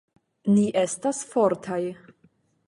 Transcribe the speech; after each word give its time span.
Ni 0.53 0.63
estas 0.83 1.19
fortaj 1.35 1.79